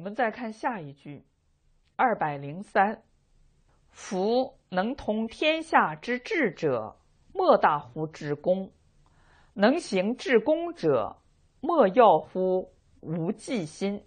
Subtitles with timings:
[0.00, 1.26] 我们再看下一句，
[1.94, 3.02] 二百零三：
[3.90, 6.96] 夫能通天下之治者，
[7.34, 8.70] 莫大乎治公；
[9.52, 11.18] 能行治公者，
[11.60, 14.02] 莫要乎无计心。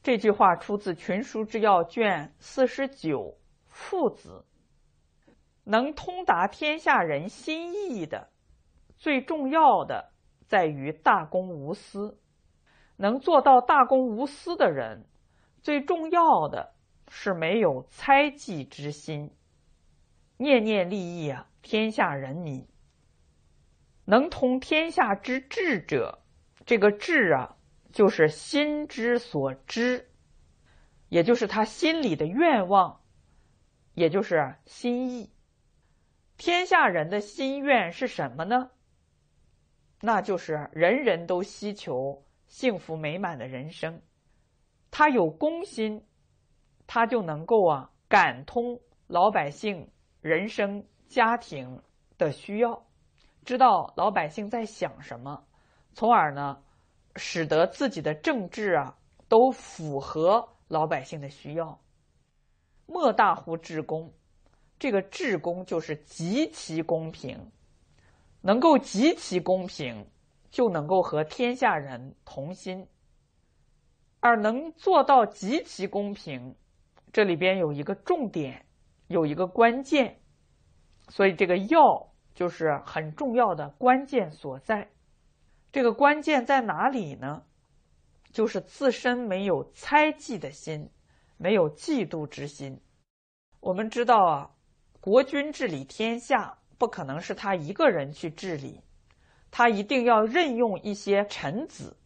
[0.00, 3.36] 这句话出自《群书之要》卷四十九，
[3.66, 4.46] 父子。
[5.64, 8.30] 能通达天下人心意的，
[8.96, 10.12] 最重要的
[10.46, 12.16] 在于大公无私。
[12.96, 15.04] 能做到大公无私的人，
[15.62, 16.74] 最重要的
[17.08, 19.30] 是没有猜忌之心，
[20.36, 22.66] 念念利益啊天下人民。
[24.04, 26.22] 能通天下之智者，
[26.66, 27.56] 这个智啊，
[27.90, 30.10] 就是心之所知，
[31.08, 33.00] 也就是他心里的愿望，
[33.94, 35.32] 也就是心意。
[36.36, 38.70] 天下人的心愿是什么呢？
[40.00, 42.26] 那就是人人都希求。
[42.54, 44.00] 幸福美满的人生，
[44.92, 46.06] 他有公心，
[46.86, 51.82] 他就能够啊感通老百姓人生家庭
[52.16, 52.86] 的需要，
[53.44, 55.44] 知道老百姓在想什么，
[55.94, 56.62] 从而呢
[57.16, 58.96] 使得自己的政治啊
[59.28, 61.80] 都符合老百姓的需要。
[62.86, 64.14] 莫大乎治公，
[64.78, 67.50] 这个治公就是极其公平，
[68.42, 70.06] 能够极其公平。
[70.54, 72.86] 就能够和天下人同心，
[74.20, 76.54] 而能做到极其公平，
[77.12, 78.64] 这里边有一个重点，
[79.08, 80.20] 有一个关键，
[81.08, 84.88] 所以这个要就是很重要的关键所在。
[85.72, 87.42] 这个关键在哪里呢？
[88.30, 90.88] 就是自身没有猜忌的心，
[91.36, 92.80] 没有嫉妒之心。
[93.58, 94.50] 我们知道啊，
[95.00, 98.80] 国君治理天下，不可能是他一个人去治理。
[99.56, 101.96] 他一定要任用一些臣子，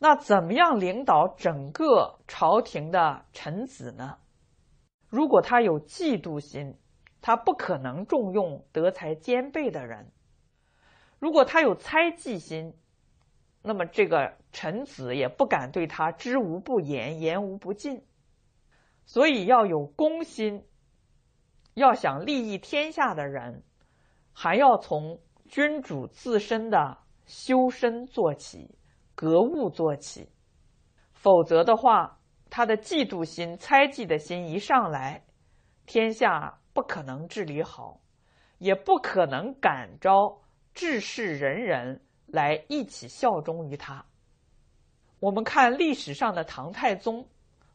[0.00, 4.18] 那怎么样领导整个朝廷的臣子呢？
[5.08, 6.76] 如果他有嫉妒心，
[7.20, 10.06] 他不可能重用德才兼备的人；
[11.20, 12.74] 如果他有猜忌心，
[13.62, 18.04] 那么这个臣子也不敢对他知无不言，言无不尽。
[19.06, 20.66] 所以要有公心，
[21.74, 23.62] 要想利益天下的人，
[24.32, 25.20] 还要从。
[25.50, 26.96] 君主自身的
[27.26, 28.78] 修身做起，
[29.16, 30.28] 格物做起，
[31.12, 35.24] 否则的话，他的嫉妒心、猜忌的心一上来，
[35.86, 38.00] 天下不可能治理好，
[38.58, 40.40] 也不可能感召
[40.72, 44.06] 治世人人来一起效忠于他。
[45.18, 47.26] 我们看历史上的唐太宗，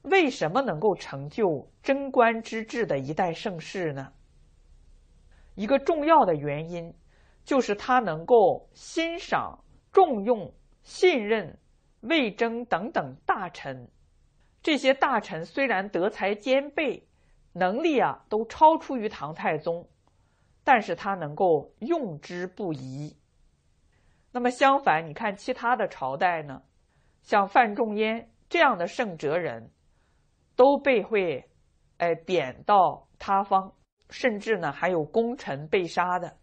[0.03, 4.13] 为什么能够成就贞观之治的一代盛世呢？
[5.55, 6.93] 一个重要的原因。
[7.45, 11.59] 就是他能够欣赏、重用、信任
[12.01, 13.87] 魏征等等大臣，
[14.61, 17.07] 这些大臣虽然德才兼备，
[17.53, 19.87] 能力啊都超出于唐太宗，
[20.63, 23.15] 但是他能够用之不疑。
[24.31, 26.63] 那么相反，你看其他的朝代呢，
[27.21, 29.71] 像范仲淹这样的圣哲人，
[30.55, 31.49] 都被会
[31.97, 33.73] 哎贬到他方，
[34.09, 36.37] 甚至呢还有功臣被杀的。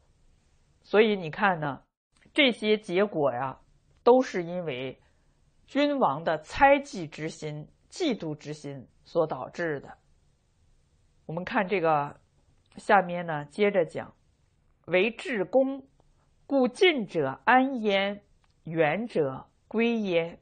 [0.85, 1.83] 所以你看呢，
[2.35, 3.59] 这些结果呀，
[4.03, 5.01] 都是因为
[5.67, 9.97] 君王的猜忌之心、嫉妒之心所导致的。
[11.27, 12.21] 我们看这个
[12.77, 14.15] 下面呢，接着讲：
[14.87, 15.87] 为治公，
[16.47, 18.23] 故近者安焉，
[18.65, 20.39] 远者归焉。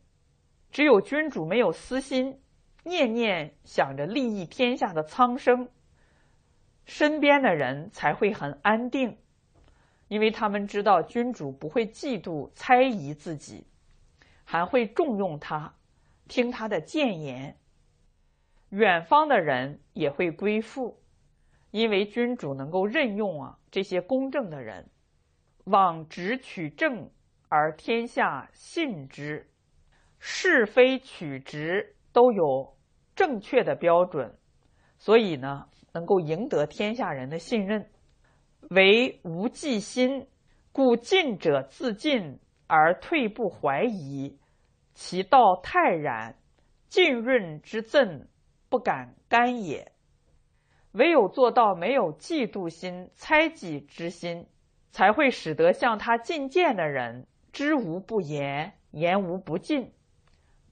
[0.71, 2.41] 只有君主没有私心，
[2.85, 5.69] 念念想着利益天下的苍生，
[6.87, 9.19] 身边的人才会很安定。
[10.11, 13.65] 因为他们知道君主不会嫉妒、猜疑自己，
[14.43, 15.73] 还会重用他，
[16.27, 17.57] 听他的谏言。
[18.71, 21.01] 远方的人也会归附，
[21.71, 24.91] 因为君主能够任用啊这些公正的人，
[25.63, 27.09] 往直取正，
[27.49, 29.45] 而天下信之；
[30.19, 32.77] 是非曲直都有
[33.15, 34.37] 正确的标准，
[34.99, 37.89] 所以呢，能够赢得天下人的信任。
[38.69, 40.29] 为无忌心，
[40.71, 44.39] 故进者自进而退不怀疑，
[44.95, 46.37] 其道泰然，
[46.89, 48.29] 浸润之赠
[48.69, 49.91] 不敢干也。
[50.93, 54.47] 唯有做到没有嫉妒心、猜忌之心，
[54.93, 59.93] 才会使得向他进谏的人知无不言，言无不尽，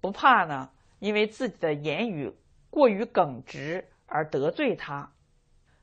[0.01, 0.71] 不怕呢，
[1.01, 2.33] 因为自己的言语
[2.71, 5.13] 过于耿直而得罪他。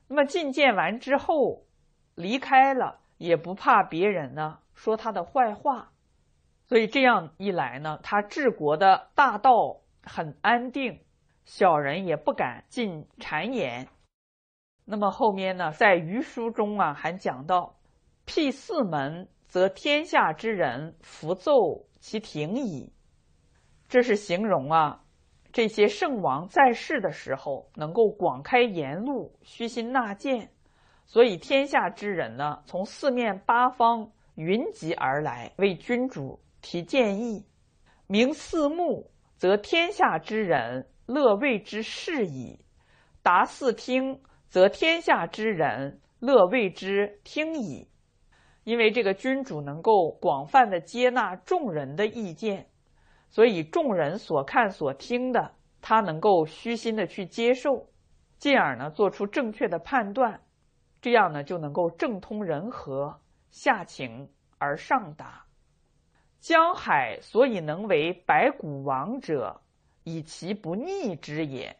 [0.08, 1.65] 那么进谏完之后。
[2.16, 5.92] 离开了也不怕别人呢说他的坏话，
[6.66, 9.52] 所以这样一来呢，他治国的大道
[10.02, 11.00] 很安定，
[11.44, 13.86] 小人也不敢进谗言。
[14.84, 17.76] 那么后面呢，在余书中啊，还讲到
[18.24, 22.92] ：“辟四门，则天下之人弗奏其庭矣。”
[23.88, 25.04] 这是形容啊，
[25.52, 30.50] 这些圣王在世的时候能够广开言路，虚心纳谏，
[31.06, 37.46] 所以天下之人呢，从四面八方云集而来，为君主提建议。
[38.08, 42.58] 明四目，则天下之人乐为之事矣；
[43.22, 47.88] 达四听，则天下之人乐为之听矣。
[48.64, 52.66] 因为这个君主能够广泛的接纳众人的意见，
[53.30, 57.86] 所以众人所看所听的，他能够虚心的去接受，
[58.38, 60.40] 进而呢做出正确的判断，
[61.06, 63.20] 这样呢就能够正通人和，
[63.52, 65.46] 下情而上达。
[66.40, 69.60] 江海所以能为百谷王者，
[70.02, 71.76] 以其不逆之也。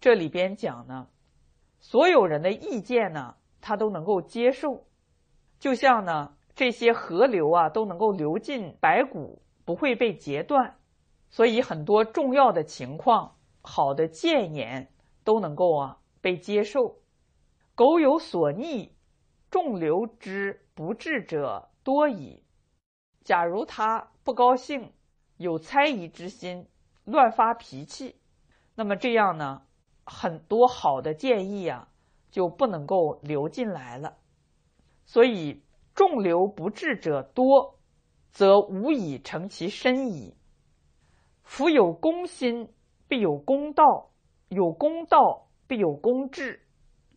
[0.00, 1.08] 这里边讲呢，
[1.80, 4.84] 所有人的意见呢，他都能够接受，
[5.58, 10.76] 就像呢这些河流啊，都能够流进白骨，不会被截断，
[11.28, 14.92] 所以很多重要的情况，好的谏言
[15.24, 16.98] 都能够啊被接受。
[17.76, 18.96] 苟有所逆，
[19.50, 22.42] 众流之不治者多矣。
[23.22, 24.94] 假如他不高兴，
[25.36, 26.66] 有猜疑之心，
[27.04, 28.16] 乱发脾气，
[28.76, 29.66] 那么这样呢，
[30.06, 31.90] 很多好的建议啊
[32.30, 34.16] 就不能够流进来了。
[35.04, 35.62] 所以
[35.94, 37.78] 众流不治者多，
[38.32, 40.34] 则无以成其身矣。
[41.42, 42.72] 夫有公心，
[43.06, 44.12] 必有公道；
[44.48, 46.65] 有公道，必有公治。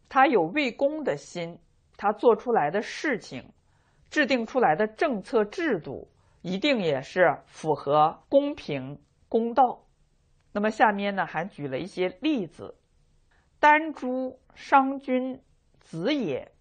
[0.09, 1.59] 他有为公的心，
[1.95, 3.53] 他做出来的事情。
[4.09, 6.09] 制定出来的政策制度
[6.41, 9.85] 一定也是符合公平公道。
[10.51, 12.75] 那么下面呢还举了一些例子：
[13.59, 15.43] 丹朱商君
[15.79, 16.51] 子也。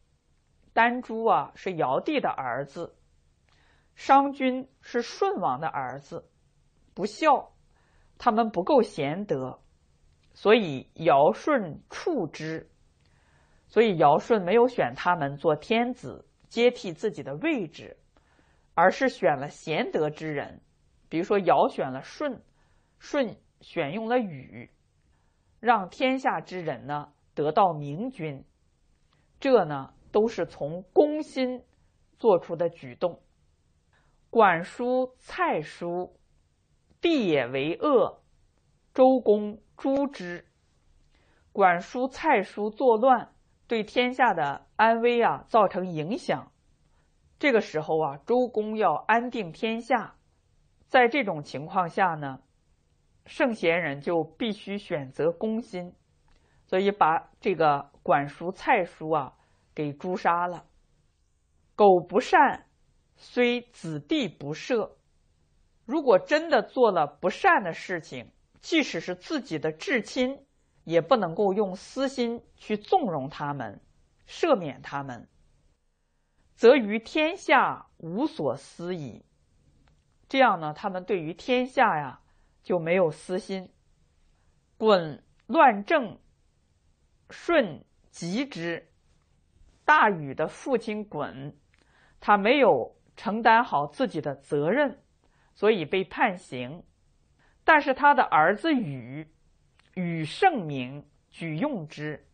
[0.75, 2.95] 丹朱啊是尧帝的儿子，
[3.95, 6.29] 商君是舜王的儿子，
[6.93, 7.55] 不孝，
[8.19, 9.59] 他们不够贤德，
[10.35, 12.71] 所以尧舜处之。
[13.69, 16.25] 所以尧舜没有选他们做天子。
[16.49, 17.99] 接替自己的位置，
[18.73, 20.63] 而是选了贤德之人，
[21.11, 22.41] 比如说尧选了舜，
[22.99, 24.71] 舜选用了禹，
[25.61, 28.47] 让天下之人呢得到明君。
[29.39, 31.63] 这呢都是从公心
[32.19, 33.21] 做出的举动。
[34.31, 36.19] 管叔、蔡叔，
[37.03, 38.23] 帝也为恶，
[38.95, 40.47] 周公诛之。
[41.53, 43.35] 管叔、蔡叔作乱。
[43.69, 46.51] 对天下的安危啊造成影响，
[47.39, 50.17] 这个时候啊，周公要安定天下，
[50.89, 52.41] 在这种情况下呢，
[53.27, 55.95] 圣贤人就必须选择公心，
[56.65, 59.35] 所以把这个管叔、蔡叔啊
[59.75, 60.65] 给诛杀了。
[61.77, 62.67] 苟不善，
[63.17, 64.93] 虽子弟不赦。
[65.85, 70.45] 如果真的做了不善的事情，即使是自己的至亲。
[70.89, 73.79] 也不能够用私心去纵容他们，
[74.27, 75.29] 赦免他们，
[76.55, 79.23] 则于天下无所私矣。
[80.31, 82.23] 这样呢，他们对于天下呀
[82.63, 83.71] 就没有私心。
[84.79, 86.19] 滚乱政，
[87.29, 88.91] 舜及之。
[89.85, 91.53] 大禹的父亲鲧，
[92.19, 95.03] 他没有承担好自己的责任，
[95.55, 96.83] 所以被判刑。
[97.63, 99.31] 但是他的儿子禹。
[99.99, 102.25] 禹圣明，举用之。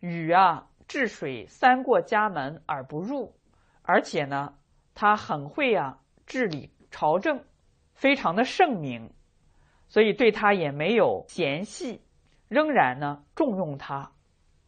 [0.00, 3.36] 禹啊，治水三过家门而不入，
[3.82, 4.56] 而且呢，
[4.94, 7.44] 他很会啊治理朝政，
[7.92, 9.12] 非常的圣明，
[9.90, 12.00] 所以对他也没有嫌隙，
[12.48, 14.12] 仍然呢重用他。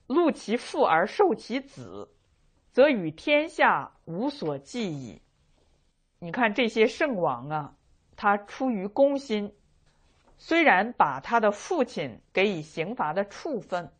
[0.07, 2.14] 戮其父而受其子，
[2.71, 5.23] 则与天下无所忌矣。
[6.18, 7.76] 你看这些圣王啊，
[8.14, 9.54] 他出于公心。
[10.40, 13.90] 虽然把他的父亲给以刑罚的处分，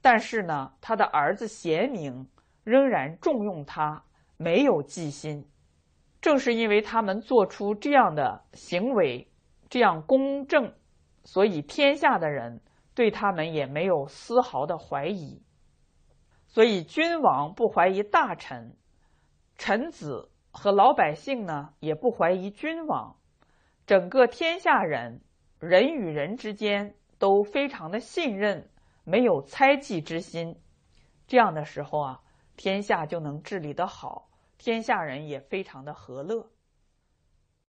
[0.00, 2.26] 但是呢，他的儿子贤明，
[2.64, 4.02] 仍然重用他，
[4.38, 5.46] 没有忌心。
[6.22, 9.30] 正是因为他们做出这样的行为，
[9.68, 10.72] 这样公正，
[11.24, 12.62] 所以天下的人
[12.94, 15.42] 对他们也没有丝毫的怀疑。
[16.46, 18.74] 所以君王不怀疑大臣，
[19.56, 23.16] 臣子和老百姓呢也不怀疑君王，
[23.86, 25.20] 整个天下人。
[25.60, 28.70] 人与人之间都非常的信任，
[29.04, 30.56] 没有猜忌之心，
[31.26, 32.20] 这样的时候啊，
[32.56, 36.50] 天下就能治理得好，天下人也非常的和乐。